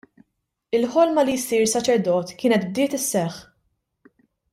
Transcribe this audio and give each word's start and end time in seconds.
Il-ħolma 0.77 1.25
li 1.27 1.35
jsir 1.43 1.65
saċerdot 1.73 2.33
kienet 2.41 2.65
bdiet 2.71 2.97
isseħħ. 3.01 3.39